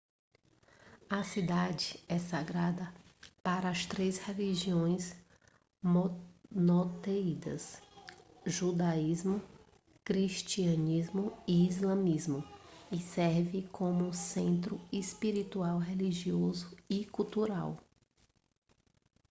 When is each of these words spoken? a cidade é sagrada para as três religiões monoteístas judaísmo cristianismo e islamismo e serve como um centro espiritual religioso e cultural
a 1.07 1.23
cidade 1.23 2.03
é 2.09 2.17
sagrada 2.17 2.91
para 3.43 3.69
as 3.69 3.85
três 3.85 4.17
religiões 4.17 5.13
monoteístas 5.79 7.79
judaísmo 8.43 9.39
cristianismo 10.03 11.31
e 11.47 11.67
islamismo 11.67 12.43
e 12.91 12.97
serve 12.99 13.67
como 13.71 14.03
um 14.05 14.11
centro 14.11 14.81
espiritual 14.91 15.77
religioso 15.77 16.75
e 16.89 17.05
cultural 17.05 17.77